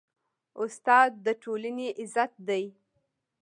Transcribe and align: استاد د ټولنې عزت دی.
استاد 0.61 1.11
د 1.25 1.27
ټولنې 1.43 1.87
عزت 1.99 2.31
دی. 2.47 2.65